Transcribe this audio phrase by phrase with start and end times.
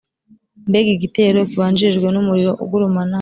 [0.69, 1.39] Mbega igitero!
[1.49, 3.09] Kibanjirijwe n’umuriro ugurumana,